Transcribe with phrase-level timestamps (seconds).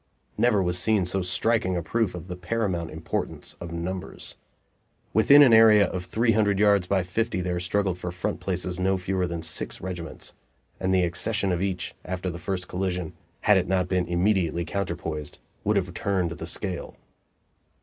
[0.35, 4.35] Never was seen so striking a proof of the paramount importance of numbers.
[5.13, 8.97] Within an area of three hundred yards by fifty there struggled for front places no
[8.97, 10.33] fewer than six regiments;
[10.79, 15.37] and the accession of each, after the first collision, had it not been immediately counterpoised,
[15.63, 16.97] would have turned the scale.